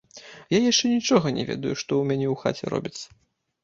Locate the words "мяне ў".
2.11-2.43